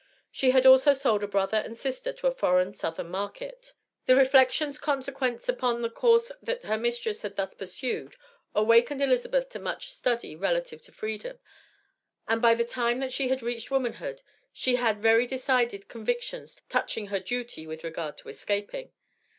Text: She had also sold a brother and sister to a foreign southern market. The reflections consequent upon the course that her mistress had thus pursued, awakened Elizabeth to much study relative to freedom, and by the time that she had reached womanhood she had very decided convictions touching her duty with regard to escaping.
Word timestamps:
She 0.31 0.49
had 0.49 0.65
also 0.65 0.93
sold 0.95 1.21
a 1.21 1.27
brother 1.27 1.57
and 1.57 1.77
sister 1.77 2.11
to 2.11 2.25
a 2.25 2.33
foreign 2.33 2.73
southern 2.73 3.09
market. 3.11 3.73
The 4.07 4.15
reflections 4.15 4.79
consequent 4.79 5.47
upon 5.47 5.83
the 5.83 5.91
course 5.91 6.31
that 6.41 6.63
her 6.63 6.79
mistress 6.79 7.21
had 7.21 7.35
thus 7.35 7.53
pursued, 7.53 8.15
awakened 8.55 9.03
Elizabeth 9.03 9.49
to 9.49 9.59
much 9.59 9.91
study 9.91 10.35
relative 10.35 10.81
to 10.81 10.91
freedom, 10.91 11.37
and 12.27 12.41
by 12.41 12.55
the 12.55 12.65
time 12.65 12.97
that 12.97 13.13
she 13.13 13.27
had 13.27 13.43
reached 13.43 13.69
womanhood 13.69 14.23
she 14.51 14.77
had 14.77 15.03
very 15.03 15.27
decided 15.27 15.87
convictions 15.87 16.59
touching 16.67 17.09
her 17.09 17.19
duty 17.19 17.67
with 17.67 17.83
regard 17.83 18.17
to 18.17 18.29
escaping. 18.29 18.91